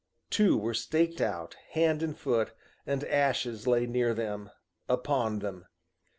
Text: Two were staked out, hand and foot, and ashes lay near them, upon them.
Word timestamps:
Two 0.31 0.57
were 0.57 0.73
staked 0.73 1.21
out, 1.21 1.55
hand 1.73 2.01
and 2.01 2.17
foot, 2.17 2.53
and 2.87 3.03
ashes 3.03 3.67
lay 3.67 3.85
near 3.85 4.15
them, 4.15 4.49
upon 4.89 5.37
them. 5.37 5.67